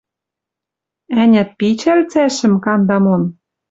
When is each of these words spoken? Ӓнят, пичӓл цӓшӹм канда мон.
Ӓнят, 1.21 1.49
пичӓл 1.57 1.99
цӓшӹм 2.11 2.53
канда 2.63 2.97
мон. 3.03 3.23